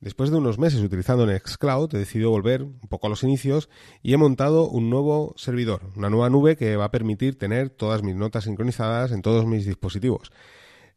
[0.00, 3.68] Después de unos meses utilizando Nextcloud, he decidido volver un poco a los inicios
[4.02, 8.02] y he montado un nuevo servidor, una nueva nube que va a permitir tener todas
[8.02, 10.32] mis notas sincronizadas en todos mis dispositivos.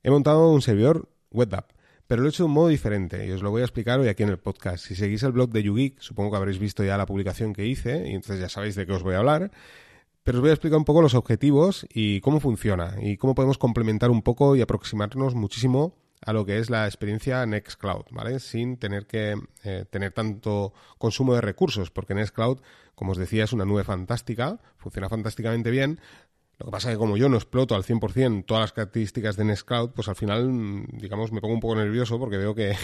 [0.04, 1.66] He montado un servidor WebDAV,
[2.08, 4.08] pero lo he hecho de un modo diferente y os lo voy a explicar hoy
[4.08, 4.85] aquí en el podcast.
[4.85, 8.08] Si seguís el blog de YouGeek, supongo que habréis visto ya la publicación que hice
[8.08, 9.51] y entonces ya sabéis de qué os voy a hablar.
[10.24, 13.58] Pero os voy a explicar un poco los objetivos y cómo funciona y cómo podemos
[13.58, 18.40] complementar un poco y aproximarnos muchísimo a lo que es la experiencia Nextcloud, ¿vale?
[18.40, 22.59] Sin tener que eh, tener tanto consumo de recursos, porque Nextcloud,
[22.96, 25.99] como os decía, es una nube fantástica, funciona fantásticamente bien.
[26.59, 29.44] Lo que pasa es que como yo no exploto al 100% todas las características de
[29.44, 32.76] Nextcloud, pues al final, digamos, me pongo un poco nervioso porque veo que,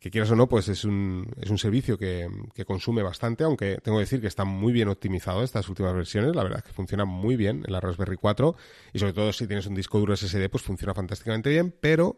[0.00, 3.78] que, quieras o no, pues es un, es un servicio que, que, consume bastante, aunque
[3.82, 6.72] tengo que decir que está muy bien optimizado estas últimas versiones, la verdad es que
[6.72, 8.56] funciona muy bien en la Raspberry 4
[8.94, 12.16] y sobre todo si tienes un disco duro SSD, pues funciona fantásticamente bien, pero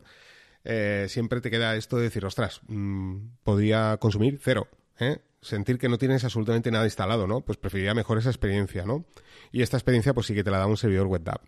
[0.64, 5.18] eh, siempre te queda esto de decir, ostras, mm, podría consumir cero, ¿eh?
[5.42, 7.40] sentir que no tienes absolutamente nada instalado, ¿no?
[7.40, 9.04] Pues preferiría mejor esa experiencia, ¿no?
[9.52, 11.40] Y esta experiencia pues sí que te la da un servidor WebDAV.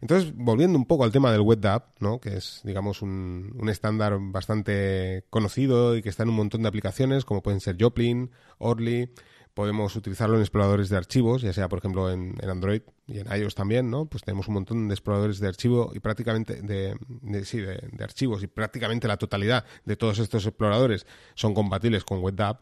[0.00, 2.20] Entonces, volviendo un poco al tema del WebDAV, ¿no?
[2.20, 6.68] Que es, digamos, un, un estándar bastante conocido y que está en un montón de
[6.68, 9.10] aplicaciones, como pueden ser Joplin, Orly,
[9.60, 13.54] podemos utilizarlo en exploradores de archivos, ya sea por ejemplo en, Android y en iOS
[13.54, 14.06] también, ¿no?
[14.06, 16.96] Pues tenemos un montón de exploradores de archivo y prácticamente de,
[17.44, 22.56] sí, de, archivos y prácticamente la totalidad de todos estos exploradores son compatibles con WebDAV.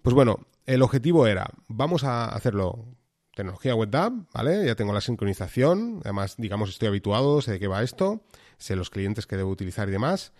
[0.00, 2.86] Pues bueno, el objetivo era, vamos a hacerlo
[3.34, 4.64] tecnología WebDAV, ¿vale?
[4.64, 8.22] Ya tengo la sincronización, además, digamos, estoy habituado, sé de qué va esto,
[8.56, 10.32] sé los clientes que debo utilizar y demás.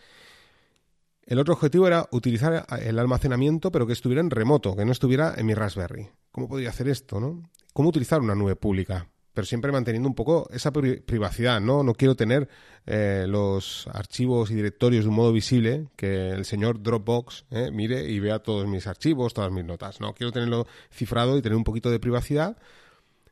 [1.30, 5.32] El otro objetivo era utilizar el almacenamiento, pero que estuviera en remoto, que no estuviera
[5.36, 6.08] en mi Raspberry.
[6.32, 7.48] ¿Cómo podría hacer esto, no?
[7.72, 9.06] ¿Cómo utilizar una nube pública?
[9.32, 11.84] Pero siempre manteniendo un poco esa privacidad, ¿no?
[11.84, 12.48] No quiero tener
[12.84, 18.10] eh, los archivos y directorios de un modo visible, que el señor Dropbox eh, mire
[18.10, 20.14] y vea todos mis archivos, todas mis notas, ¿no?
[20.14, 22.56] Quiero tenerlo cifrado y tener un poquito de privacidad,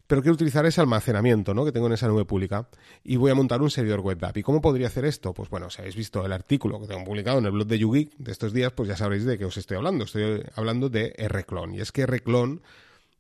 [0.09, 1.67] pero quiero utilizar ese almacenamiento ¿no?
[1.67, 2.67] que tengo en esa nube pública
[3.05, 4.19] y voy a montar un servidor web.
[4.35, 5.35] ¿Y cómo podría hacer esto?
[5.35, 8.17] Pues bueno, si habéis visto el artículo que tengo publicado en el blog de YouGeek
[8.17, 10.07] de estos días, pues ya sabréis de qué os estoy hablando.
[10.07, 11.77] Estoy hablando de Rclone.
[11.77, 12.61] Y es que Rclone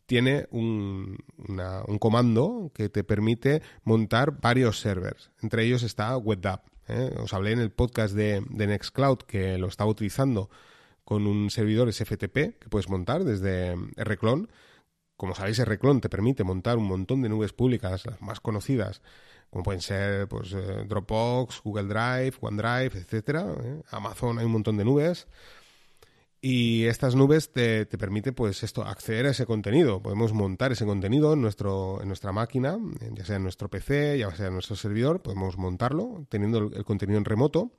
[0.06, 5.30] tiene un, un, comando que te permite montar varios servers.
[5.42, 6.60] Entre ellos está WebDAV.
[6.88, 7.14] ¿eh?
[7.18, 10.48] Os hablé en el podcast de, de Nextcloud que lo estaba utilizando
[11.04, 14.48] con un servidor SFTP que puedes montar desde Rclone
[15.18, 19.02] como sabéis, Rclone te permite montar un montón de nubes públicas, las más conocidas,
[19.50, 23.44] como pueden ser pues, eh, Dropbox, Google Drive, OneDrive, etcétera.
[23.60, 23.82] ¿eh?
[23.90, 25.26] Amazon hay un montón de nubes.
[26.40, 30.00] Y estas nubes te, te permiten pues esto, acceder a ese contenido.
[30.00, 32.78] Podemos montar ese contenido en, nuestro, en nuestra máquina,
[33.12, 37.18] ya sea en nuestro PC, ya sea en nuestro servidor, podemos montarlo teniendo el contenido
[37.18, 37.72] en remoto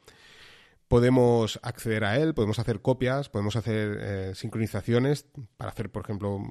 [0.89, 6.41] podemos acceder a él, podemos hacer copias, podemos hacer eh, sincronizaciones para hacer, por ejemplo,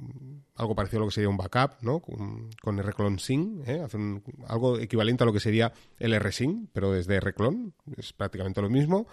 [0.55, 1.99] algo parecido a lo que sería un backup, ¿no?
[1.99, 3.81] Con, con Rclone Sync, ¿eh?
[3.81, 3.99] hacer
[4.47, 9.07] algo equivalente a lo que sería el RSync, pero desde Rclone, es prácticamente lo mismo.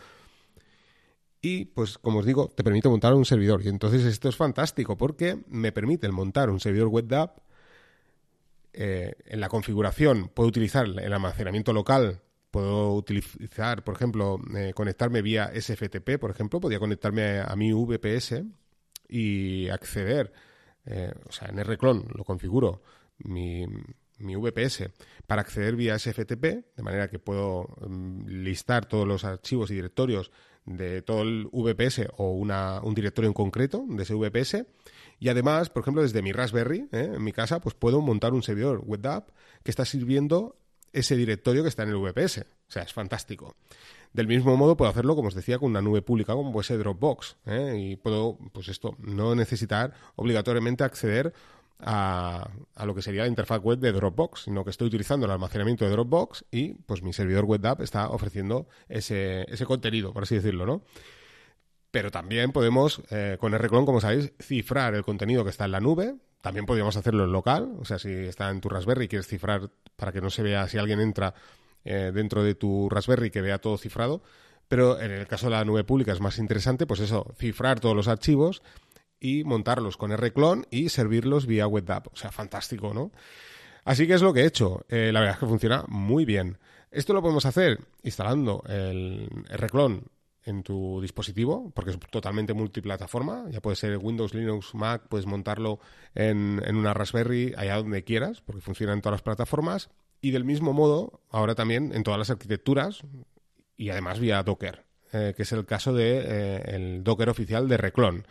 [1.43, 3.63] Y, pues, como os digo, te permite montar un servidor.
[3.65, 7.31] Y entonces esto es fantástico porque me permite montar un servidor web.
[8.73, 12.21] Eh, en la configuración puedo utilizar el almacenamiento local
[12.51, 18.43] puedo utilizar, por ejemplo, eh, conectarme vía SFTP, por ejemplo, podría conectarme a, mi VPS
[19.09, 20.33] y acceder,
[20.87, 22.83] eh, o sea, en Rclone lo configuro,
[23.19, 23.67] mi,
[24.19, 24.91] mi, VPS,
[25.27, 26.43] para acceder vía SFTP,
[26.77, 30.31] de manera que puedo mm, listar todos los archivos y directorios
[30.67, 34.67] de todo el VPS o una, un directorio en concreto de ese VPS.
[35.19, 38.43] Y además, por ejemplo, desde mi Raspberry, eh, en mi casa, pues puedo montar un
[38.43, 39.31] servidor web app
[39.63, 40.57] que está sirviendo
[40.97, 42.39] ese directorio que está en el VPS.
[42.39, 43.55] O sea, es fantástico.
[44.13, 46.79] Del mismo modo puedo hacerlo, como os decía, con una nube pública como puede ser
[46.79, 47.37] Dropbox.
[47.47, 47.75] ¿eh?
[47.79, 51.35] Y puedo, pues esto, no necesitar obligatoriamente acceder
[51.81, 52.49] a,
[52.85, 55.91] lo que sería la interfaz web de Dropbox, sino que estoy utilizando el almacenamiento de
[55.91, 60.65] Dropbox y pues mi servidor web app está ofreciendo ese, ese contenido, por así decirlo,
[60.65, 60.83] ¿no?
[61.91, 65.81] Pero también podemos, eh, con Rclone, como sabéis, cifrar el contenido que está en la
[65.81, 66.17] nube,
[66.47, 69.69] también podríamos hacerlo en local, o sea, si está en tu Raspberry y quieres cifrar
[69.97, 71.35] para que no se vea si alguien entra
[71.85, 74.23] eh, dentro de tu Raspberry que vea todo cifrado.
[74.69, 77.97] Pero en el caso de la nube pública es más interesante, pues eso, cifrar todos
[77.97, 78.63] los archivos
[79.19, 82.13] y montarlos con Rclone y servirlos vía WebDAV.
[82.13, 83.11] O sea, fantástico, ¿no?
[83.85, 84.87] Así que es lo que he hecho.
[84.89, 86.59] Eh, la verdad es que funciona muy bien.
[86.93, 90.03] Esto lo podemos hacer instalando el Rclone
[90.47, 95.81] en tu dispositivo, porque es totalmente multiplataforma, ya puede ser Windows, Linux, Mac, puedes montarlo
[96.15, 99.91] en, en, una Raspberry allá donde quieras, porque funciona en todas las plataformas,
[100.21, 103.03] y del mismo modo, ahora también en todas las arquitecturas,
[103.77, 104.85] y además vía Docker.
[105.11, 108.23] que es el caso de el Docker oficial de Reclone.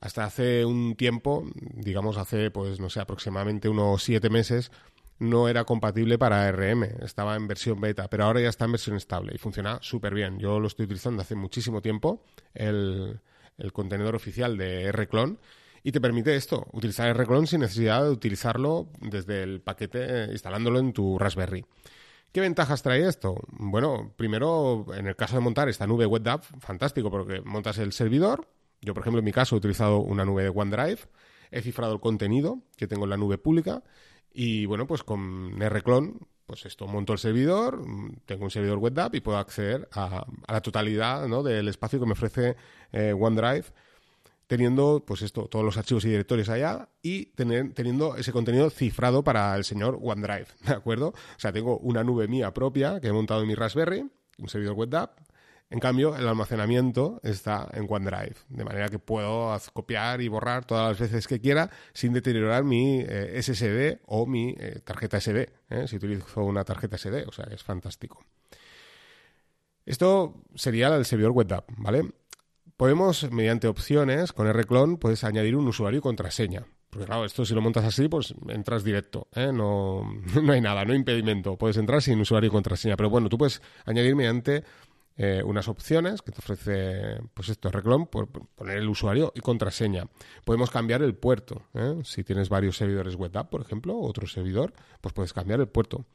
[0.00, 4.70] Hasta hace un tiempo, digamos hace, pues no sé, aproximadamente unos siete meses,
[5.18, 8.96] no era compatible para RM, estaba en versión beta, pero ahora ya está en versión
[8.96, 10.38] estable y funciona súper bien.
[10.38, 12.22] Yo lo estoy utilizando hace muchísimo tiempo,
[12.54, 13.20] el,
[13.72, 15.36] contenedor oficial de Rclone,
[15.82, 20.92] y te permite esto, utilizar Rclone sin necesidad de utilizarlo desde el paquete, instalándolo en
[20.92, 21.64] tu Raspberry.
[22.32, 23.36] ¿Qué ventajas trae esto?
[23.48, 28.48] Bueno, primero, en el caso de montar esta nube WebDAV, fantástico, porque montas el servidor.
[28.82, 31.00] Yo, por ejemplo, en mi caso he utilizado una nube de OneDrive,
[31.50, 33.82] he cifrado el contenido que tengo en la nube pública
[34.40, 36.14] y bueno, pues con Rclone,
[36.46, 37.82] pues esto monto el servidor,
[38.24, 41.42] tengo un servidor web y puedo acceder a, la totalidad ¿no?
[41.42, 42.54] del espacio que me ofrece
[42.92, 43.64] eh, OneDrive
[44.46, 49.24] teniendo pues esto, todos los archivos y directorios allá y tener, teniendo ese contenido cifrado
[49.24, 51.08] para el señor OneDrive, ¿de acuerdo?
[51.08, 54.08] O sea, tengo una nube mía propia que he montado en mi Raspberry,
[54.38, 55.10] un servidor web
[55.70, 60.88] en cambio, el almacenamiento está en OneDrive, de manera que puedo copiar y borrar todas
[60.88, 65.86] las veces que quiera sin deteriorar mi eh, SSD o mi eh, tarjeta SD, ¿eh?
[65.86, 68.24] si utilizo una tarjeta SD, o sea, es fantástico.
[69.84, 72.12] Esto sería el servidor web ¿vale?
[72.78, 76.66] Podemos, mediante opciones, con Rclone, puedes añadir un usuario y contraseña.
[76.88, 80.10] Porque claro, esto si lo montas así, pues entras directo, no,
[80.42, 81.56] no hay nada, no hay impedimento.
[81.58, 82.96] Puedes entrar sin usuario y contraseña.
[82.96, 84.64] Pero bueno, tú puedes añadir mediante
[85.20, 90.06] eh, unas opciones que te ofrece, pues esto, Reclone, por poner el usuario y contraseña.
[90.44, 91.62] Podemos cambiar el puerto.
[91.74, 91.98] ¿eh?
[92.04, 96.06] Si tienes varios servidores web app, por ejemplo, otro servidor, pues puedes cambiar el puerto.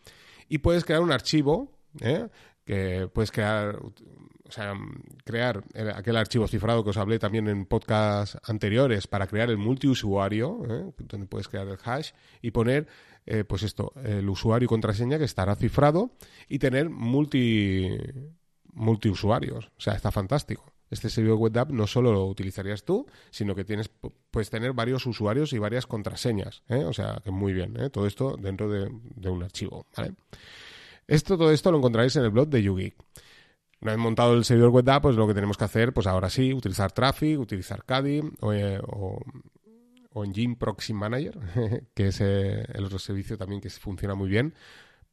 [0.48, 1.70] Y puedes crear un archivo
[2.00, 2.30] ¿eh?
[2.64, 4.74] que puedes crear, o sea,
[5.26, 5.66] crear
[5.96, 11.28] aquel archivo cifrado que os hablé también en podcasts anteriores para crear el multiusuario, donde
[11.28, 12.12] puedes crear el hash
[12.42, 12.88] y poner,
[13.50, 16.12] pues esto, el usuario y contraseña que estará cifrado
[16.48, 17.98] y tener multi
[18.74, 19.66] multiusuarios.
[19.78, 20.74] O sea, está fantástico.
[20.90, 23.90] Este servidor web app no solo lo utilizarías tú, sino que tienes,
[24.30, 26.62] puedes tener varios usuarios y varias contraseñas.
[26.70, 26.84] ¿eh?
[26.86, 27.76] O sea, que muy bien.
[27.80, 27.90] ¿eh?
[27.90, 28.90] Todo esto dentro de,
[29.28, 29.88] un archivo.
[29.98, 30.14] ¿vale?
[31.08, 32.96] Esto, todo esto lo encontraréis en el blog de YouGeek.
[33.82, 36.30] Una vez montado el servidor web app, pues lo que tenemos que hacer, pues ahora
[36.30, 39.20] sí, utilizar Traffic, utilizar Caddy o, eh, o,
[40.24, 41.38] Engine Proxy Manager,
[41.96, 44.54] que es el otro servicio también que funciona muy bien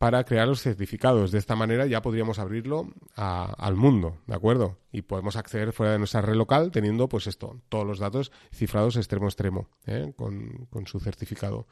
[0.00, 1.30] para crear los certificados.
[1.30, 4.78] De esta manera ya podríamos abrirlo al mundo, ¿de acuerdo?
[4.92, 8.96] Y podemos acceder fuera de nuestra red local teniendo, pues esto, todos los datos cifrados
[8.96, 10.14] extremo a extremo, ¿eh?
[10.16, 11.66] con, su certificado.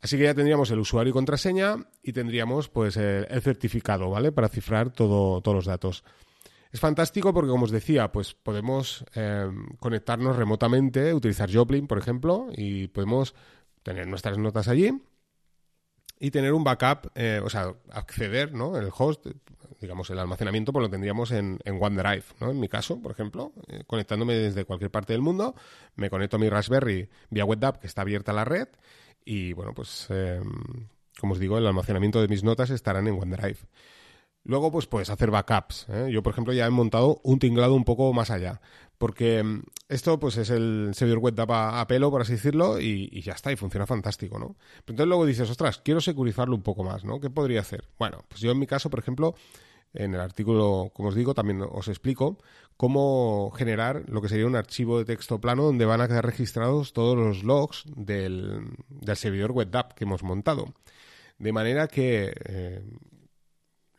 [0.00, 4.32] Así que ya tendríamos el usuario y contraseña y tendríamos pues el, certificado, ¿vale?
[4.32, 6.04] Para cifrar todo, todos los datos.
[6.72, 9.46] Es fantástico porque, como os decía, pues podemos eh,
[9.78, 13.34] conectarnos remotamente, utilizar Joplin, por ejemplo, y podemos
[13.82, 15.02] tener nuestras notas allí
[16.24, 18.78] y tener un backup, eh, o sea, acceder, ¿no?
[18.78, 19.26] El host,
[19.78, 22.50] digamos, el almacenamiento, pues lo tendríamos en, OneDrive, ¿no?
[22.50, 25.54] En mi caso, por ejemplo, eh, conectándome desde cualquier parte del mundo,
[25.96, 28.68] me conecto a mi Raspberry vía WebDAV, que está abierta a la red,
[29.22, 30.88] y bueno, pues, em,
[31.20, 33.58] como os digo, el almacenamiento de mis notas estarán en OneDrive.
[34.44, 35.86] Luego, pues puedes hacer backups.
[35.90, 36.08] ¿eh?
[36.10, 38.62] Yo, por ejemplo, ya he montado un tinglado un poco más allá.
[38.98, 43.20] Porque mm, esto, pues, es el servidor web a, a pelo, por así decirlo, y,
[43.22, 44.56] ya está, y funciona fantástico, ¿no?
[44.84, 47.20] Pero entonces luego dices, ostras, quiero securizarlo un poco más, ¿no?
[47.20, 47.84] ¿Qué podría hacer?
[47.98, 49.34] Bueno, pues yo en mi caso, por ejemplo,
[49.94, 52.38] en el artículo, como os digo, también os explico
[52.76, 56.92] cómo generar lo que sería un archivo de texto plano donde van a quedar registrados
[56.92, 58.76] todos los logs del,
[59.14, 60.74] servidor web que hemos montado.
[61.38, 62.82] De manera que eh,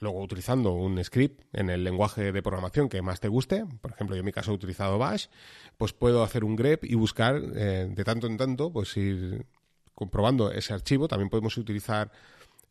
[0.05, 4.15] Luego, utilizando un script en el lenguaje de programación que más te guste, por ejemplo,
[4.15, 5.25] yo en mi caso he utilizado Bash,
[5.79, 9.47] pues puedo hacer un grep y buscar eh, de tanto en tanto, pues ir
[9.95, 11.07] comprobando ese archivo.
[11.07, 12.11] También podemos utilizar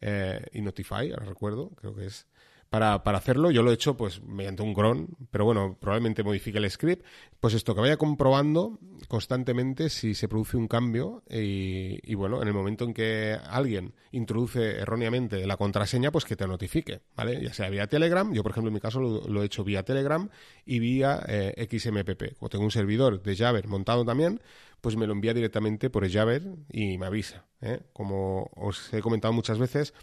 [0.01, 2.29] eh, Inotify, ahora recuerdo, creo que es
[2.75, 3.51] para, hacerlo.
[3.53, 7.05] Yo lo he hecho pues mediante un cron, pero bueno, probablemente modifique el script.
[7.39, 12.55] Pues esto, que vaya comprobando constantemente si se produce un cambio y, bueno, en el
[12.55, 17.41] momento en que alguien introduce erróneamente la contraseña, pues que te notifique, ¿vale?
[17.43, 20.29] Ya sea vía Telegram, yo por ejemplo en mi caso lo, he hecho vía Telegram
[20.65, 22.39] y vía eh, XMPP.
[22.39, 24.41] Como tengo un servidor de Java montado también,
[24.81, 26.41] pues me lo envía directamente por Java
[26.73, 27.47] y me avisa.
[27.61, 27.81] ¿eh?
[27.93, 29.95] Como os he comentado muchas veces,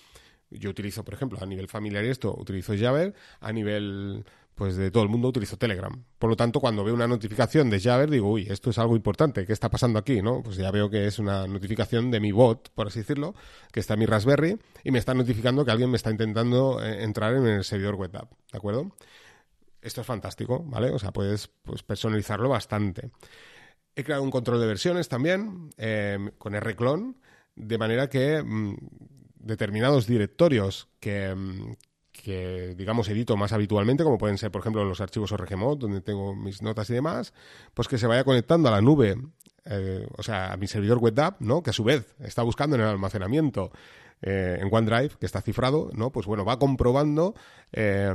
[0.52, 4.24] yo utilizo, por ejemplo, a nivel familiar esto, utilizo Jabber, a nivel
[4.56, 6.04] pues de todo el mundo utilizo Telegram.
[6.20, 9.46] Por lo tanto, cuando veo una notificación de Jabber, digo, uy, esto es algo importante,
[9.46, 10.22] ¿qué está pasando aquí?
[10.22, 10.44] ¿no?
[10.44, 13.34] Pues ya veo que es una notificación de mi bot, por así decirlo,
[13.72, 17.04] que está en mi Raspberry y me está notificando que alguien me está intentando eh,
[17.04, 18.92] entrar en el servidor web ¿de acuerdo?
[19.82, 20.92] Esto es fantástico, ¿vale?
[20.92, 23.10] O sea, puedes pues, personalizarlo bastante.
[23.96, 27.16] He creado un control de versiones también eh, con Rclone,
[27.56, 28.76] de manera que mm,
[29.42, 31.76] determinados directorios que, mm,
[32.12, 36.36] que, digamos, edito más habitualmente, como pueden ser, por ejemplo, los archivos ORGMod, donde tengo
[36.36, 37.34] mis notas y demás,
[37.74, 39.18] pues que se vaya conectando a la nube,
[39.66, 41.64] eh, o sea, a mi servidor web ¿no?
[41.64, 43.72] Que a su vez está buscando en el almacenamiento
[44.22, 46.12] eh, en OneDrive, que está cifrado, ¿no?
[46.12, 47.34] Pues bueno, va comprobando
[47.72, 48.14] eh,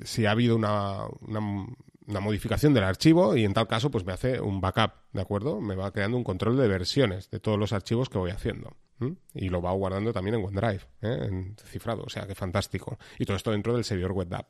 [0.00, 1.66] si ha habido una, una,
[2.06, 5.60] modificación del archivo y en tal caso, pues me hace un backup, ¿de acuerdo?
[5.60, 8.76] Me va creando un control de versiones de todos los archivos que voy haciendo.
[9.34, 11.28] Y lo va guardando también en OneDrive, ¿eh?
[11.28, 12.98] en cifrado, o sea, que fantástico.
[13.18, 14.46] Y todo esto dentro del servidor WebDAV.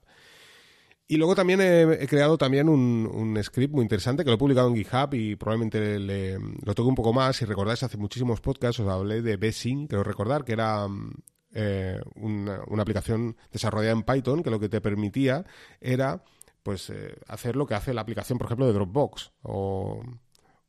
[1.09, 4.77] Y luego también he, creado también un, script muy interesante que lo he publicado en
[4.77, 7.37] GitHub y probablemente lo toque un poco más.
[7.37, 10.89] Si recordáis, hace muchísimos podcasts os hablé de Bsync, creo recordar, que era
[11.53, 15.45] eh, una, aplicación desarrollada en Python que lo que te permitía
[15.81, 16.25] era
[16.67, 20.03] pues eh, hacer lo que hace la aplicación, por ejemplo, de Dropbox o,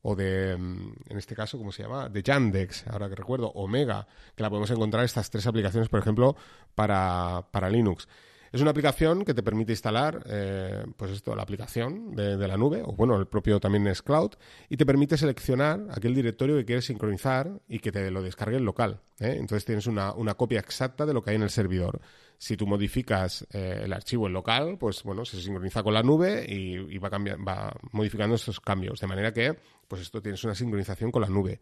[0.04, 2.08] o de, en este caso, ¿cómo se llama?
[2.08, 6.36] De Yandex, ahora que recuerdo, Omega, que la podemos encontrar estas tres aplicaciones, por ejemplo,
[6.76, 8.08] para, para Linux.
[8.52, 12.82] Es una aplicación que te permite instalar, eh, pues esto, la aplicación de, la nube,
[12.84, 14.32] o bueno, el propio también es cloud,
[14.70, 18.66] y te permite seleccionar aquel directorio que quieres sincronizar y que te lo descargue en
[18.66, 19.02] local.
[19.20, 19.36] ¿eh?
[19.38, 22.00] Entonces tienes una, copia exacta de lo que hay en el servidor.
[22.38, 26.46] Si tú modificas eh, el archivo en local, pues bueno, se sincroniza con la nube
[26.48, 29.00] y, va, va modificando esos cambios.
[29.00, 31.60] De manera que, pues esto tienes una sincronización con la nube.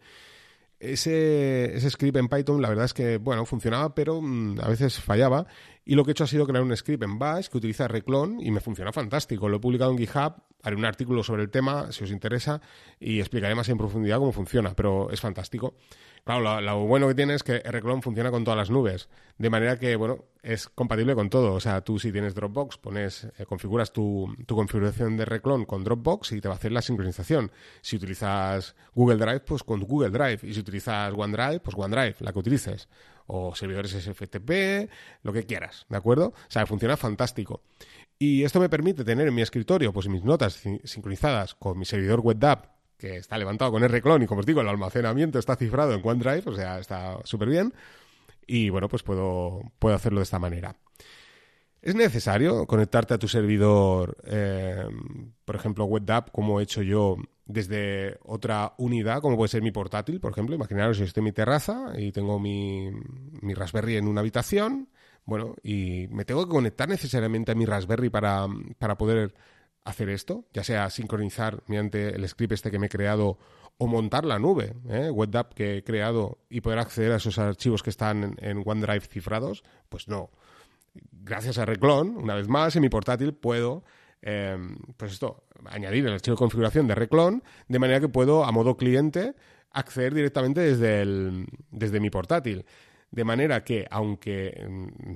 [0.80, 5.00] Ese, ese, script en Python, la verdad es que, bueno, funcionaba, pero mm, a veces
[5.00, 5.48] fallaba.
[5.86, 8.40] Y lo que he hecho ha sido crear un script en Bash que utiliza Reclon
[8.42, 9.48] y me funciona fantástico.
[9.48, 12.62] Lo he publicado en GitHub, haré un artículo sobre el tema, si os interesa,
[13.00, 15.76] y explicaré más en profundidad cómo funciona, pero es fantástico.
[16.26, 19.78] Claro, lo, bueno que tiene es que Reclon funciona con todas las nubes, de manera
[19.78, 21.54] que, bueno, es compatible con todo.
[21.54, 26.32] O sea, tú si tienes Dropbox, pones, eh, configuras tu, configuración de Reclon con Dropbox
[26.32, 27.52] y te va a hacer la sincronización.
[27.82, 30.40] Si utilizas Google Drive, pues con Google Drive.
[30.42, 32.90] Y si utilizas OneDrive, pues OneDrive, la que utilices.
[33.28, 34.90] O servidores SFTP,
[35.22, 36.30] lo que quieras, ¿de acuerdo?
[36.30, 37.62] O sea, funciona fantástico.
[38.18, 42.22] Y esto me permite tener en mi escritorio pues mis notas sincronizadas con mi servidor
[42.22, 46.02] WebDAV que está levantado con R-Clone y como os digo, el almacenamiento está cifrado en
[46.04, 47.74] OneDrive, o sea, está súper bien.
[48.48, 50.76] Y bueno, pues puedo, puedo hacerlo de esta manera.
[51.82, 54.86] ¿Es necesario conectarte a tu servidor, eh,
[55.46, 60.20] por ejemplo, WebDAV, como he hecho yo, desde otra unidad, como puede ser mi portátil,
[60.20, 60.56] por ejemplo?
[60.56, 62.90] Imaginaros si estoy en mi terraza y tengo mi,
[63.42, 64.90] mi Raspberry en una habitación,
[65.26, 68.48] bueno, y me tengo que conectar necesariamente a mi Raspberry para,
[68.80, 69.36] para poder
[69.86, 73.38] hacer esto, ya sea sincronizar mediante el script este que me he creado
[73.78, 75.10] o montar la nube, ¿eh?
[75.12, 79.64] WebDAV que he creado y poder acceder a esos archivos que están en, OneDrive cifrados,
[79.90, 80.32] pues no.
[81.12, 83.84] Gracias a Reclon, una vez más, en mi portátil puedo
[84.22, 88.52] em, pues esto, añadir el archivo de configuración de Reclon, de manera que puedo, a
[88.52, 89.36] modo cliente,
[89.72, 92.66] acceder directamente desde, desde mi portátil.
[93.12, 94.68] De manera que, aunque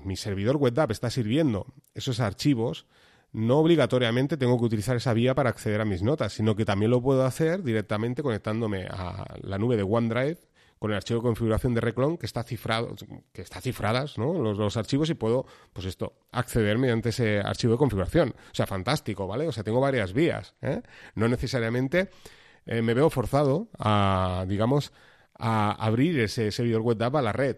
[0.05, 2.85] mi servidor WebDAV está sirviendo esos archivos,
[3.31, 6.91] no obligatoriamente tengo que utilizar esa vía para acceder a mis notas, sino que también
[6.91, 10.37] lo puedo hacer directamente conectándome a la nube de OneDrive
[10.79, 12.95] con el archivo de configuración de Reclon que está cifrado,
[13.33, 14.33] que está cifradas, ¿no?
[14.33, 18.29] Los, archivos y puedo, pues esto, acceder mediante ese archivo de configuración.
[18.29, 19.47] O sea, fantástico, ¿vale?
[19.47, 20.55] O sea, tengo varias vías.
[20.61, 20.81] ¿eh?
[21.15, 22.09] No necesariamente
[22.65, 24.93] eh, me veo forzado a, digamos,
[25.37, 27.57] a abrir ese servidor web a la red.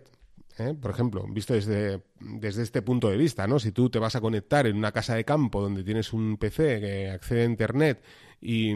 [0.70, 0.74] ¿Eh?
[0.74, 3.60] por ejemplo, visto desde, desde este punto de vista, ¿no?
[3.60, 6.80] Si tú te vas a conectar en una casa de campo donde tienes un PC
[6.80, 8.04] que accede a Internet
[8.42, 8.74] y,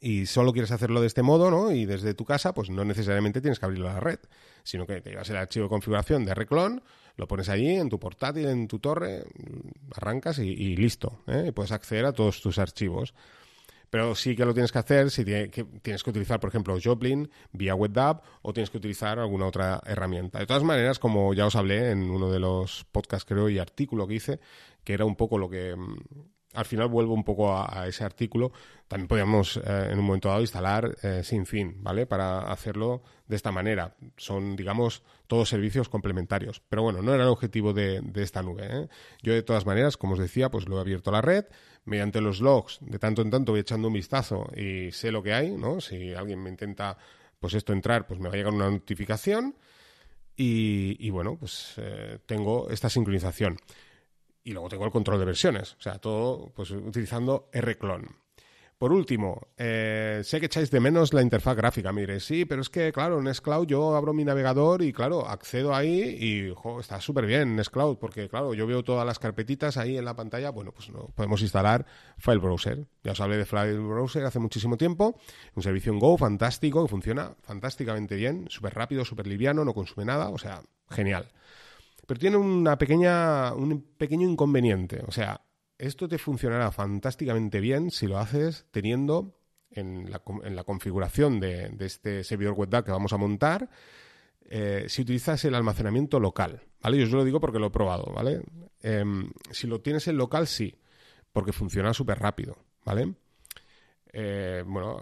[0.00, 1.72] y solo quieres hacerlo de este modo, ¿no?
[1.72, 4.20] Y desde tu casa, pues no necesariamente tienes que abrirlo a la red,
[4.62, 6.82] sino que te llevas el archivo de configuración de Reclon,
[7.16, 9.24] lo pones allí en tu portátil, en tu torre,
[9.94, 11.46] arrancas y, listo, ¿eh?
[11.48, 13.14] y puedes acceder a todos tus archivos.
[13.96, 17.74] Pero sí que lo tienes que hacer si tienes que utilizar, por ejemplo, Joplin vía
[17.74, 20.38] WebDAV o tienes que utilizar alguna otra herramienta.
[20.38, 24.06] De todas maneras, como ya os hablé en uno de los podcasts, creo, y artículo
[24.06, 24.40] que hice,
[24.84, 25.96] que era un poco lo que mm,
[26.56, 28.50] al final vuelvo un poco a, ese artículo.
[28.88, 32.06] También podríamos eh, en un momento dado instalar eh, sin fin, ¿vale?
[32.06, 33.94] Para hacerlo de esta manera.
[34.16, 36.62] Son, digamos, todos servicios complementarios.
[36.68, 38.66] Pero bueno, no era el objetivo de, esta nube.
[38.68, 38.88] ¿eh?
[39.22, 41.44] Yo de todas maneras, como os decía, pues lo he abierto a la red.
[41.84, 45.32] Mediante los logs, de tanto en tanto voy echando un vistazo y sé lo que
[45.34, 45.80] hay, ¿no?
[45.80, 46.98] Si alguien me intenta,
[47.38, 49.54] pues esto entrar, pues me va a llegar una notificación.
[50.38, 51.76] Y, bueno, pues
[52.26, 53.56] tengo esta sincronización
[54.46, 58.06] y luego tengo el control de versiones, o sea, todo pues utilizando Rclone.
[58.78, 61.92] Por último, eh, sé que echáis de menos la interfaz gráfica.
[61.92, 65.74] Mire, sí, pero es que, claro, en Nextcloud yo abro mi navegador y, claro, accedo
[65.74, 70.04] ahí y está súper bien Nextcloud, porque, claro, yo veo todas las carpetitas ahí en
[70.04, 70.50] la pantalla.
[70.50, 71.86] Bueno, pues podemos instalar
[72.18, 72.86] File Browser.
[73.02, 75.18] Ya os hablé de File Browser hace muchísimo tiempo.
[75.54, 80.04] Un servicio en Go fantástico, que funciona fantásticamente bien, súper rápido, súper liviano, no consume
[80.04, 80.60] nada, o sea,
[80.90, 81.32] genial.
[82.06, 85.02] Pero tiene una pequeña, un pequeño inconveniente.
[85.06, 85.42] O sea,
[85.78, 89.38] esto te funcionará fantásticamente bien si lo haces teniendo
[89.70, 93.68] en la, configuración de, este servidor web que vamos a montar,
[94.48, 96.98] eh, si utilizas el almacenamiento local, ¿vale?
[96.98, 98.42] Yo os lo digo porque lo he probado, ¿vale?
[98.80, 100.74] Em, si lo tienes en local, sí,
[101.32, 103.14] porque funciona súper rápido, ¿vale?
[104.12, 104.98] Eh, bueno,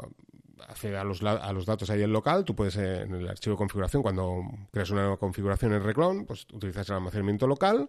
[0.69, 3.55] accede a los, a los datos ahí en local, tú puedes eh, en el archivo
[3.55, 7.89] de configuración, cuando creas una configuración en Reclone, pues utilizas el almacenamiento local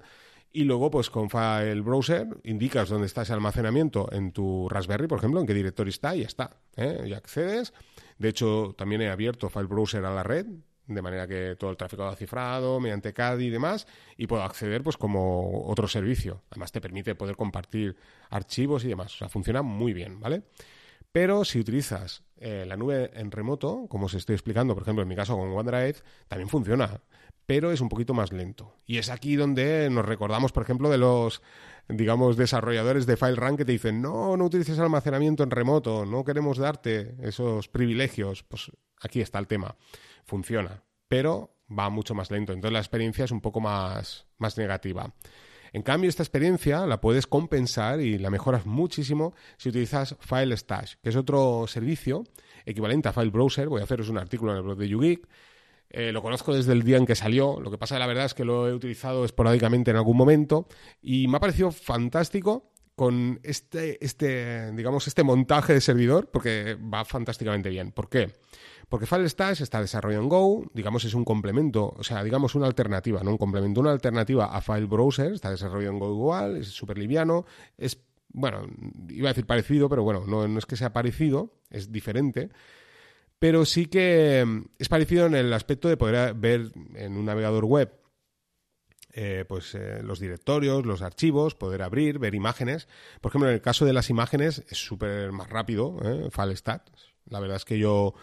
[0.56, 5.20] y luego pues con File Browser indicas dónde está ese almacenamiento en tu Raspberry, por
[5.20, 7.04] ejemplo, en qué directorio está y ya está, ¿eh?
[7.08, 7.74] y accedes.
[8.18, 10.46] De hecho, también he abierto File Browser a la red,
[10.88, 14.82] de manera que todo el tráfico ha cifrado mediante CAD y demás, y puedo acceder
[14.82, 16.44] pues como otro servicio.
[16.52, 17.98] Además te permite poder compartir
[18.30, 19.14] archivos y demás.
[19.16, 20.44] O sea, funciona muy bien, ¿vale?
[21.16, 25.08] Pero si utilizas eh, la nube en remoto, como os estoy explicando, por ejemplo, en
[25.08, 25.96] mi caso con OneDrive,
[26.28, 27.00] también funciona,
[27.46, 28.76] pero es un poquito más lento.
[28.86, 31.42] Y es aquí donde nos recordamos, por ejemplo, de los,
[31.88, 36.58] digamos, desarrolladores de FileRun que te dicen, no, no utilices almacenamiento en remoto, no queremos
[36.58, 38.44] darte esos privilegios.
[38.44, 38.70] Pues
[39.00, 39.78] aquí está el tema.
[40.26, 42.52] Funciona, pero va mucho más lento.
[42.52, 45.14] Entonces la experiencia es un poco más, más negativa.
[45.76, 50.94] En cambio, esta experiencia la puedes compensar y la mejoras muchísimo si utilizas File Stash,
[51.04, 52.24] que es otro servicio
[52.66, 53.68] equivalente a File Browser.
[53.68, 55.28] Voy a haceros un artículo en el blog de YouGeek.
[55.90, 57.60] Eh, lo conozco desde el día en que salió.
[57.60, 60.70] Lo que pasa, la verdad, es que lo he utilizado esporádicamente en algún momento
[61.02, 67.04] y me ha parecido fantástico con este, este, digamos, este montaje de servidor, porque va
[67.04, 67.92] fantásticamente bien.
[67.92, 68.32] ¿Por qué?
[68.90, 73.24] Porque FileStash está desarrollado en Go, digamos, es un complemento, o sea, digamos una alternativa,
[73.24, 76.98] no un complemento, una alternativa a File Browser, está desarrollado en Go igual, es súper
[76.98, 77.46] liviano,
[77.78, 77.98] es,
[78.30, 78.68] bueno,
[79.10, 82.50] iba a decir parecido, pero bueno, no, no es que sea parecido, es diferente
[83.38, 87.66] pero sí que mm, es parecido en el aspecto de poder ver en un navegador
[87.66, 87.92] web
[89.18, 92.90] eh, pues eh, los directorios, los archivos, poder abrir, ver imágenes.
[93.22, 96.30] Por ejemplo, en el caso de las imágenes es súper más rápido, ¿eh?
[96.32, 96.90] FileStat.
[97.30, 98.14] La verdad es que yo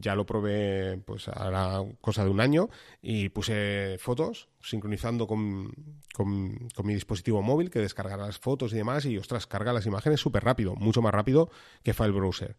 [0.00, 2.68] ya lo probé pues la cosa de un año
[3.02, 5.72] y puse fotos sincronizando con,
[6.14, 10.20] con, mi dispositivo móvil que descarga las fotos y demás y ostras, carga las imágenes
[10.20, 11.50] súper rápido, mucho más rápido
[11.82, 12.56] que File Browser.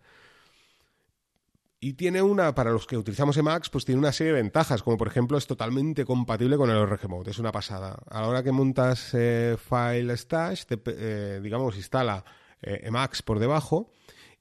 [1.83, 4.97] Y tiene una, para los que utilizamos Emacs, pues tiene una serie de ventajas, como
[4.97, 7.97] por ejemplo es totalmente compatible con el ORG Mode, es una pasada.
[8.07, 12.23] A la hora que montas eh, File Stash, te, eh, digamos, instala
[12.61, 13.89] eh, Emacs por debajo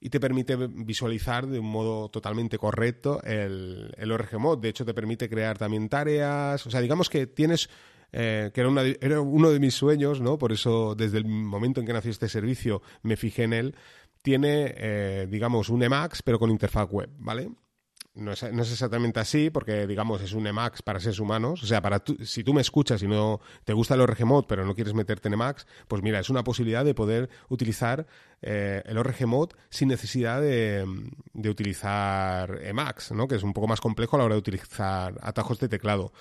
[0.03, 4.61] y te permite visualizar de un modo totalmente correcto el, el ORG Mode.
[4.61, 6.65] De hecho, te permite crear también tareas.
[6.65, 7.69] O sea, digamos que tienes
[8.11, 10.39] eh, que era, era, uno de mis sueños, ¿no?
[10.39, 13.75] Por eso, desde el momento en que nació este servicio, me fijé en él.
[14.23, 17.51] Tiene, eh, digamos, un Emacs, pero con interfaz web, ¿vale?
[18.13, 21.63] No es, exactamente así, porque digamos es un Emacs para seres humanos.
[21.63, 24.65] O sea, para si tú me escuchas y no te gusta el ORG Mode, pero
[24.65, 28.05] no quieres meterte en Emacs, pues mira, es una posibilidad de poder utilizar
[28.41, 30.85] eh, el ORG Mode sin necesidad de,
[31.33, 33.29] de, utilizar Emacs, ¿no?
[33.29, 36.11] que es un poco más complejo a la hora de utilizar atajos de teclado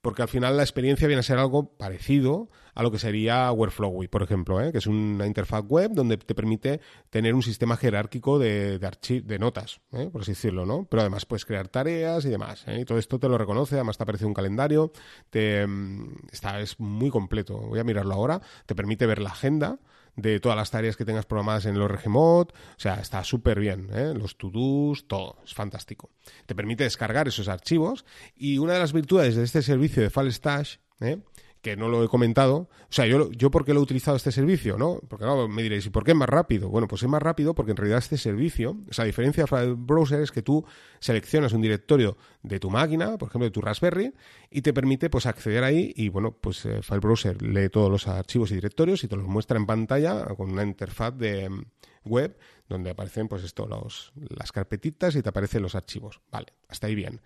[0.00, 4.08] porque al final la experiencia viene a ser algo parecido a lo que sería Workflowy,
[4.08, 4.72] por ejemplo, ¿eh?
[4.72, 9.38] que es una interfaz web donde te permite tener un sistema jerárquico de, de, de
[9.38, 10.08] notas, ¿eh?
[10.10, 10.86] por así decirlo, ¿no?
[10.88, 12.64] Pero además puedes crear tareas y demás.
[12.66, 12.80] ¿eh?
[12.80, 14.92] Y todo esto te lo reconoce, además te aparece un calendario,
[15.28, 17.58] te, mm, está, es muy completo.
[17.58, 18.40] Voy a mirarlo ahora.
[18.66, 19.78] Te permite ver la agenda
[20.20, 22.48] de todas las tareas que tengas programadas en los Regmod.
[22.50, 23.88] O sea, está súper bien.
[23.92, 24.12] ¿eh?
[24.14, 25.38] Los to-dos, todo.
[25.44, 26.10] Es fantástico.
[26.46, 28.04] Te permite descargar esos archivos.
[28.36, 31.18] Y una de las virtudes de este servicio de FileStash ¿eh?
[31.62, 32.56] Que no lo he comentado.
[32.56, 35.00] O sea, yo, yo por qué lo he utilizado este servicio, ¿no?
[35.08, 36.68] Porque no, me diréis, ¿y por qué es más rápido?
[36.68, 40.32] Bueno, pues es más rápido porque en realidad este servicio, esa diferencia del browser es
[40.32, 40.64] que tú
[40.98, 44.14] seleccionas un directorio de tu máquina, por ejemplo, de tu Raspberry,
[44.50, 48.08] y te permite pues acceder ahí y bueno, pues eh, File Browser lee todos los
[48.08, 51.62] archivos y directorios y te los muestra en pantalla con una interfaz de mm,
[52.04, 56.20] web donde aparecen pues esto, los, las carpetitas y te aparecen los archivos.
[56.30, 57.20] Vale, hasta ahí bien.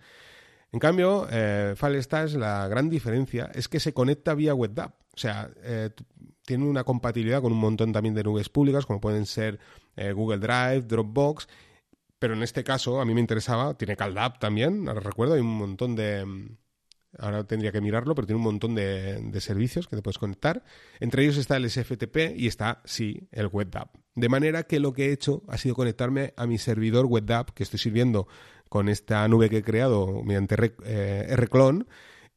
[0.75, 4.89] En cambio, eh, FileStash, la gran diferencia es que se conecta vía WebDAV.
[4.89, 5.89] O sea, eh,
[6.45, 9.57] tiene una compatibilidad con un montón también de nubes públicas, como pueden ser
[9.95, 11.47] eh, Google Drive, Dropbox,
[12.19, 15.95] pero en este caso a mí me interesaba, tiene CalDAV también, recuerdo, hay un montón
[15.95, 16.25] de...
[17.19, 20.63] Ahora tendría que mirarlo, pero tiene un montón de, de servicios que te puedes conectar.
[20.99, 23.89] Entre ellos está el SFTP y está, sí, el WebDAV.
[24.15, 27.63] De manera que lo que he hecho ha sido conectarme a mi servidor WebDAV que
[27.63, 28.27] estoy sirviendo
[28.69, 31.85] con esta nube que he creado mediante eh, Rclone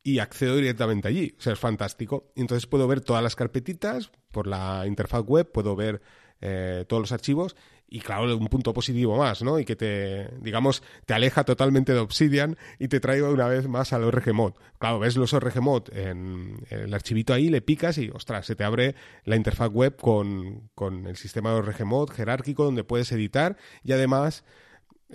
[0.03, 1.35] y accedo directamente allí.
[1.39, 2.33] O sea, es fantástico.
[2.37, 6.01] Entonces puedo ver todas las carpetitas por la interfaz web, puedo ver
[6.41, 7.57] eh, todos los archivos
[7.91, 9.59] y claro, un punto positivo más, ¿no?
[9.59, 13.93] Y que te, digamos, te aleja totalmente de Obsidian y te traigo una vez más
[13.93, 14.53] al ORGMod.
[14.79, 18.95] Claro, ves los ORGMod en, el archivito ahí, le picas y, ostras, se te abre
[19.25, 24.45] la interfaz web con, con el sistema de ORGMod jerárquico donde puedes editar y además,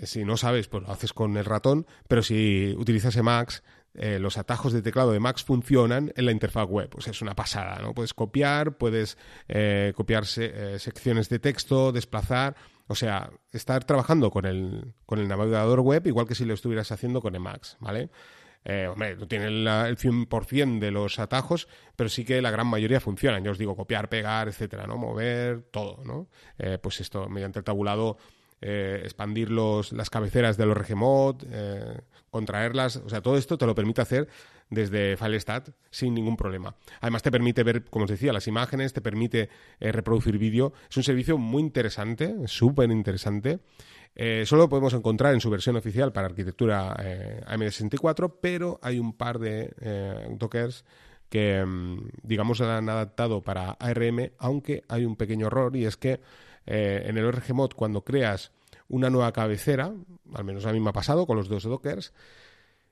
[0.02, 3.62] si no sabes, pues lo haces con el ratón, pero si utilizas Emacs,
[3.94, 6.88] eh, los atajos de teclado de Max funcionan en la interfaz web.
[6.88, 7.94] Pues es una pasada, ¿no?
[7.94, 9.16] Puedes copiar, puedes
[9.48, 12.56] eh, copiar eh, secciones de texto, desplazar,
[12.88, 16.90] o sea, estar trabajando con el, con el navegador web igual que si lo estuvieras
[16.90, 18.10] haciendo con Emacs, ¿vale?
[18.88, 23.44] hombre, no tiene el 100% de los atajos, pero sí que la gran mayoría funcionan.
[23.44, 24.96] Yo os digo, copiar, pegar, etcétera, ¿no?
[24.96, 26.28] Mover, todo, ¿no?
[26.80, 28.16] pues esto, mediante el tabulado
[28.66, 32.00] eh, expandir los, las cabeceras de los Regmod, eh,
[32.34, 34.26] contraerlas, o sea, todo esto te lo permite hacer
[34.68, 36.74] desde FileStat sin ningún problema.
[37.00, 40.72] Además te permite ver, como os decía, las imágenes, te permite eh, reproducir vídeo.
[40.90, 43.60] Es un servicio muy interesante, súper interesante.
[44.46, 46.92] solo lo podemos encontrar en su versión oficial para arquitectura
[47.46, 49.72] AMD64, pero hay un par de
[50.36, 50.84] dockers
[51.28, 55.96] que, mm, digamos, se han adaptado para ARM, aunque hay un pequeño error y es
[55.96, 56.20] que
[56.66, 58.50] en el ORGMod cuando creas
[58.88, 59.92] una nueva cabecera,
[60.34, 62.12] al menos a mí me ha pasado con los dos dockers.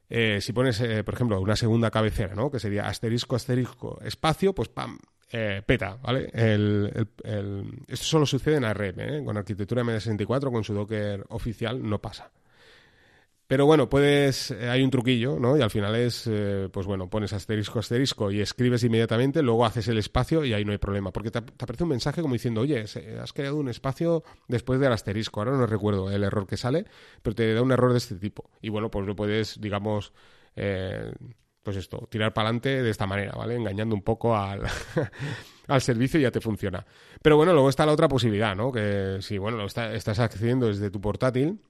[0.09, 2.51] Eh, si pones, eh, por ejemplo, una segunda cabecera, ¿no?
[2.51, 4.99] Que sería asterisco, asterisco, espacio, pues pam,
[5.31, 6.31] eh, peta, ¿vale?
[7.89, 9.23] esto solo sucede en ARM, ¿eh?
[9.25, 12.31] Con arquitectura MD64, con su docker oficial, no pasa.
[13.53, 15.59] Pero bueno, puedes, eh, hay un truquillo, ¿no?
[15.59, 19.89] Y al final es, eh, pues bueno, pones asterisco, asterisco y escribes inmediatamente, luego haces
[19.89, 21.13] el espacio y ahí no hay problema.
[21.13, 25.41] Porque te, aparece un mensaje como diciendo, oye, has creado un espacio después del asterisco.
[25.41, 26.87] Ahora no recuerdo el error que sale,
[27.21, 28.49] pero te da un error de este tipo.
[28.63, 30.15] Y bueno, pues lo puedes, digamos,
[30.57, 31.13] eh,
[31.63, 33.57] pues esto, tirar para adelante de esta manera, ¿vale?
[33.57, 34.63] Engañando un poco al,
[35.69, 36.87] al servicio y ya te funciona.
[37.21, 38.73] Pero bueno, luego está la otra posibilidad, ¿no?
[38.73, 41.61] Que si, bueno, lo estás accediendo desde tu portátil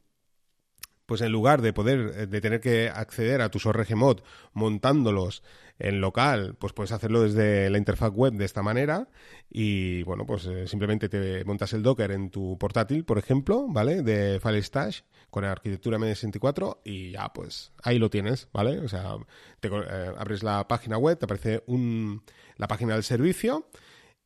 [1.06, 4.20] pues en lugar de poder eh, de tener que acceder a tus ORGMod
[4.52, 5.42] montándolos
[5.78, 9.08] en local, pues puedes hacerlo desde la interfaz web de esta manera
[9.50, 14.02] y bueno, pues eh, simplemente te montas el Docker en tu portátil, por ejemplo, ¿vale?
[14.02, 18.78] De FileStash con la arquitectura MD64 y ya pues ahí lo tienes, ¿vale?
[18.80, 19.16] O sea,
[19.60, 22.22] te, eh, abres la página web, te aparece un,
[22.56, 23.66] la página del servicio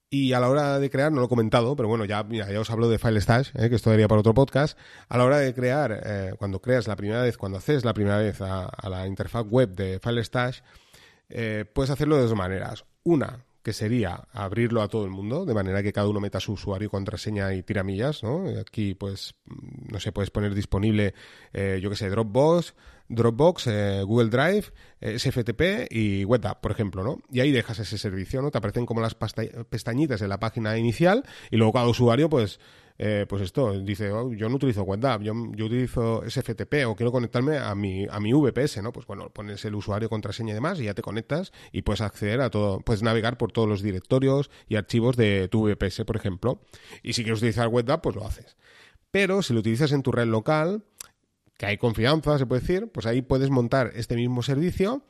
[0.09, 2.71] y a la hora de crear, no lo he comentado, pero bueno, ya, ya os
[2.71, 3.69] hablo de FileStash, ¿eh?
[3.69, 4.79] que esto daría para otro podcast.
[5.09, 8.19] A la hora de crear, eh, cuando creas la primera vez, cuando haces la primera
[8.19, 10.61] vez a, la interfaz web de FileStash,
[11.29, 12.85] eh, puedes hacerlo de dos maneras.
[13.03, 16.53] Una, que sería abrirlo a todo el mundo, de manera que cada uno meta su
[16.53, 18.45] usuario, contraseña y tiramillas, ¿no?
[18.61, 19.35] Aquí, pues,
[19.91, 21.15] no sé, puedes poner disponible,
[21.53, 22.75] eh, yo que sé, Dropbox,
[23.09, 27.21] Dropbox, eh, Google Drive, eh, SFTP y WebApp, por ejemplo, ¿no?
[27.31, 28.51] Y ahí dejas ese servicio, ¿no?
[28.51, 32.59] Te aparecen como las pestañitas en la página inicial y luego cada usuario, pues,
[32.99, 37.13] eh, pues esto, dice, oh, yo no utilizo WebApp, yo, yo utilizo SFTP o quiero
[37.13, 38.93] conectarme a mi, a mi VPS, ¿no?
[38.93, 42.41] Pues bueno, pones el usuario, contraseña y demás y ya te conectas y puedes acceder
[42.41, 46.61] a todo, puedes navegar por todos los directorios y archivos de tu VPS, por ejemplo.
[47.03, 48.57] Y si quieres utilizar WebApp, pues lo haces.
[49.11, 50.85] Pero si lo utilizas en tu red local,
[51.57, 55.03] que hay confianza, se puede decir, pues ahí puedes montar este mismo servicio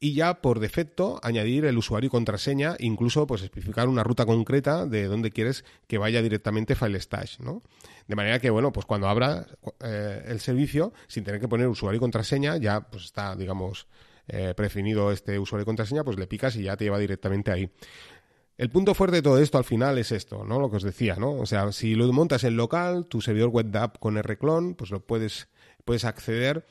[0.00, 4.86] y ya por defecto añadir el usuario y contraseña, incluso pues especificar una ruta concreta
[4.86, 7.62] de dónde quieres que vaya directamente FileStash, ¿no?
[8.06, 9.46] De manera que, bueno, pues cuando abra
[9.80, 13.86] eh, el servicio, sin tener que poner usuario y contraseña, ya pues está, digamos,
[14.28, 17.70] eh, prefinido este usuario y contraseña, pues le picas y ya te lleva directamente ahí.
[18.56, 20.60] El punto fuerte de todo esto al final es esto, ¿no?
[20.60, 21.32] Lo que os decía, ¿no?
[21.32, 25.00] O sea, si lo montas en local, tu servidor web app con Rclone, pues lo
[25.00, 25.48] puedes,
[25.84, 26.66] puedes acceder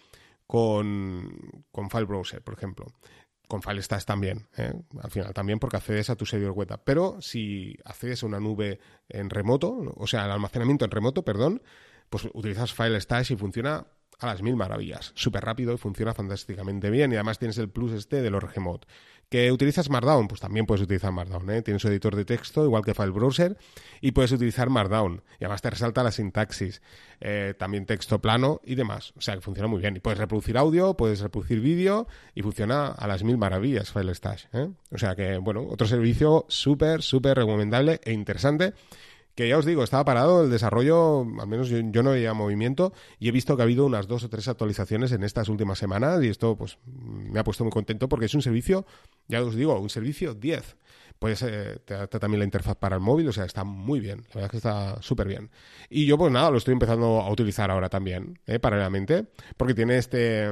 [0.47, 2.87] con, con File Browser, por ejemplo
[3.47, 4.73] con FileStash también, ¿eh?
[5.01, 6.79] al final también porque accedes a tu servidor web.
[6.83, 11.61] Pero si accedes a una nube en remoto, o sea, al almacenamiento en remoto, perdón,
[12.09, 13.85] pues utilizas FileStash y funciona
[14.19, 15.11] a las mil maravillas.
[15.15, 17.11] Súper rápido y funciona fantásticamente bien.
[17.11, 18.81] Y además tienes el plus este de los Regmod.
[19.33, 20.27] ¿Que utilizas Markdown?
[20.27, 21.49] Pues también puedes utilizar Markdown.
[21.49, 21.63] ¿eh?
[21.63, 23.57] Tienes su editor de texto, igual que File Browser,
[23.99, 25.23] y puedes utilizar Markdown.
[25.39, 26.83] Y además te resalta la sintaxis.
[27.19, 29.11] Eh, también texto plano y demás.
[29.17, 29.95] O sea que funciona muy bien.
[29.95, 34.45] Y puedes reproducir audio, puedes reproducir vídeo y funciona a las mil maravillas FileStash.
[34.53, 34.69] ¿eh?
[34.91, 38.75] O sea que, bueno, otro servicio súper, súper recomendable e interesante
[39.35, 43.29] que ya os digo, estaba parado el desarrollo, al menos yo, no veía movimiento y
[43.29, 46.27] he visto que ha habido unas dos o tres actualizaciones en estas últimas semanas y
[46.27, 48.85] esto pues me ha puesto muy contento porque es un servicio,
[49.27, 50.77] ya os digo, un servicio 10.
[51.19, 54.25] Pues eh, te da también la interfaz para el móvil, o sea, está muy bien,
[54.33, 55.51] la verdad es que está súper bien.
[55.89, 58.59] Y yo pues nada, lo estoy empezando a utilizar ahora también, ¿eh?
[58.59, 60.51] paralelamente, porque tiene este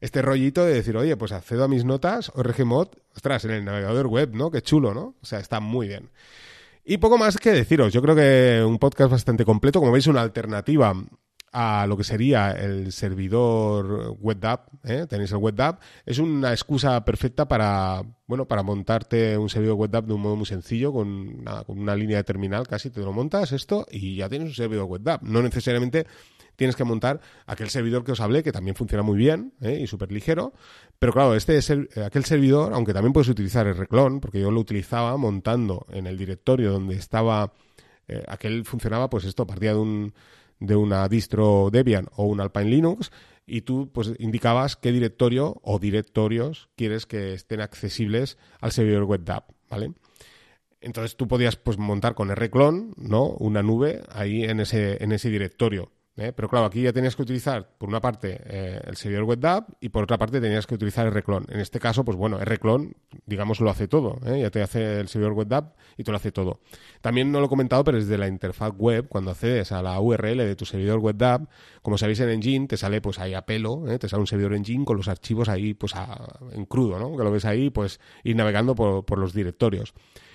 [0.00, 3.64] este rollito de decir, oye, pues accedo a mis notas, o Regimod, ostras, en el
[3.64, 4.50] navegador web, ¿no?
[4.50, 5.14] Qué chulo, ¿no?
[5.20, 6.10] O sea, está muy bien.
[6.90, 7.92] Y poco más que deciros.
[7.92, 9.78] Yo creo que un podcast bastante completo.
[9.78, 10.92] Como veis, una alternativa
[11.52, 15.06] a lo que sería el servidor WebDAV, ¿eh?
[15.08, 20.14] tenéis el WebDAV, es una excusa perfecta para, bueno, para montarte un servidor WebDAV de
[20.14, 23.52] un modo muy sencillo, con una, con una línea de terminal casi, te lo montas
[23.52, 25.22] esto y ya tienes un servidor WebDAV.
[25.22, 26.08] No necesariamente
[26.60, 29.80] tienes que montar aquel servidor que os hablé, que también funciona muy bien ¿eh?
[29.80, 30.52] y súper ligero,
[30.98, 34.60] pero claro, este es aquel servidor, aunque también puedes utilizar el Reclon, porque yo lo
[34.60, 37.54] utilizaba montando en el directorio donde estaba,
[38.08, 40.12] eh, aquel funcionaba, pues esto partía de un
[40.58, 43.10] de una distro Debian o un Alpine Linux
[43.46, 49.24] y tú pues indicabas qué directorio o directorios quieres que estén accesibles al servidor web
[49.70, 49.94] ¿vale?
[50.82, 53.28] Entonces tú podías pues montar con rclone, ¿no?
[53.28, 55.90] Una nube ahí en ese, en ese directorio.
[56.16, 56.32] ¿Eh?
[56.34, 59.88] Pero claro, aquí ya tenías que utilizar, por una parte, eh, el servidor WebDAV y
[59.88, 61.46] por otra parte tenías que utilizar rclone.
[61.50, 62.92] En este caso, pues bueno, rclone,
[63.26, 64.18] digamos, lo hace todo.
[64.26, 64.40] ¿eh?
[64.40, 66.60] Ya te hace el servidor WebDAV y te lo hace todo.
[67.00, 70.38] También no lo he comentado, pero desde la interfaz web, cuando accedes a la URL
[70.38, 71.48] de tu servidor WebDAV,
[71.82, 74.84] como sabéis en Engine, te sale pues ahí a pelo, te sale un servidor Engine
[74.84, 75.94] con los archivos ahí pues
[76.52, 77.16] en crudo, ¿no?
[77.16, 79.94] Que lo ves ahí, pues ir navegando por los directorios.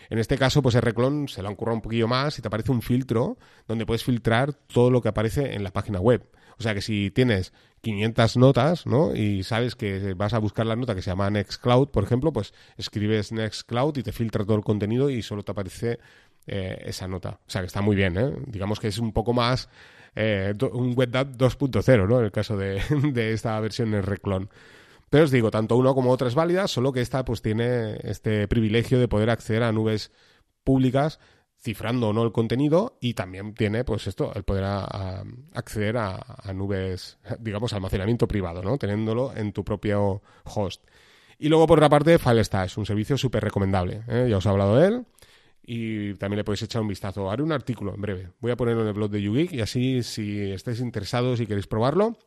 [0.09, 2.71] En este caso, pues Rclone se lo han currado un poquillo más y te aparece
[2.71, 3.37] un filtro
[3.67, 6.27] donde puedes filtrar todo lo que aparece en la página web.
[6.57, 9.15] O sea que si tienes 500 notas, ¿no?
[9.15, 12.53] Y sabes que vas a buscar la nota que se llama Nextcloud, por ejemplo, pues
[12.77, 15.99] escribes Nextcloud y te filtra todo el contenido y solo te aparece
[16.47, 17.39] eh, esa nota.
[17.45, 18.33] O sea que está muy bien, ¿eh?
[18.47, 19.69] Digamos que es un poco más
[20.15, 22.19] eh, un WebDAV 2.0, ¿no?
[22.19, 24.47] En el caso de, de esta versión en Reclone.
[25.09, 28.47] Pero os digo, tanto uno como otra es válida, solo que esta pues tiene este
[28.47, 30.11] privilegio de poder acceder a nubes
[30.63, 31.19] públicas
[31.65, 34.63] cifrando o no el contenido y también tiene pues esto, el poder
[35.53, 38.77] acceder a, nubes, digamos, almacenamiento privado, ¿no?
[38.77, 40.85] Teniéndolo en tu propio host.
[41.39, 44.03] Y luego, por otra parte, FileStash, un servicio súper recomendable.
[44.07, 44.27] ¿eh?
[44.29, 45.05] Ya os he hablado de él
[45.63, 47.29] y también le podéis echar un vistazo.
[47.29, 48.29] Haré un artículo en breve.
[48.39, 51.67] Voy a ponerlo en el blog de YouGeek y así, si estáis interesados y queréis
[51.67, 52.17] probarlo,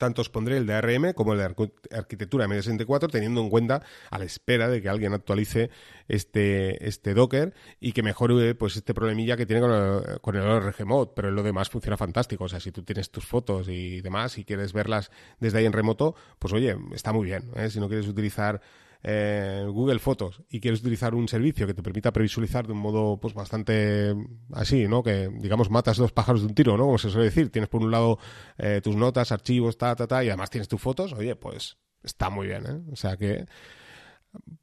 [0.00, 1.44] tanto os pondré el de ARM como el de
[1.92, 5.68] arquitectura M64, teniendo en cuenta a la espera de que alguien actualice
[6.08, 10.86] este, este Docker y que mejore pues este problemilla que tiene con el, con ORG
[10.86, 12.44] Mod, pero lo demás funciona fantástico.
[12.44, 15.74] O sea, si tú tienes tus fotos y demás y quieres verlas desde ahí en
[15.74, 17.50] remoto, pues oye, está muy bien.
[17.54, 17.68] ¿eh?
[17.68, 18.62] Si no quieres utilizar
[19.02, 23.18] eh, Google Fotos y quieres utilizar un servicio que te permita previsualizar de un modo
[23.18, 24.14] pues bastante
[24.52, 25.02] así, ¿no?
[25.02, 26.84] Que digamos matas dos pájaros de un tiro, ¿no?
[26.84, 28.18] Como se suele decir, tienes por un lado
[28.58, 32.30] eh, tus notas, archivos, ta, ta, ta, y además tienes tus fotos, oye, pues está
[32.30, 32.92] muy bien, ¿eh?
[32.92, 33.46] O sea que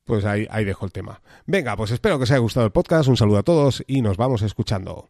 [0.06, 1.22] pues ahí, ahí dejo el tema.
[1.46, 4.18] Venga, pues espero que os haya gustado el podcast, un saludo a todos y nos
[4.18, 5.10] vamos escuchando.